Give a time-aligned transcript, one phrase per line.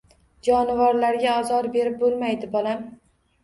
[0.47, 2.87] Jonivorlarga ozor berib bo‘lmaydi, bolam.